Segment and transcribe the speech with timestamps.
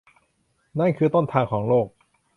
[0.79, 1.87] นั่นคือต้นทางของโรค